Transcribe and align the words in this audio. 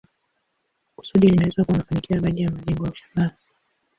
Kusudi 0.95 1.27
linaweza 1.27 1.63
kuwa 1.63 1.77
mafanikio 1.77 2.15
ya 2.15 2.21
baadhi 2.21 2.41
ya 2.41 2.51
malengo 2.51 2.85
au 2.85 2.95
shabaha. 2.95 3.35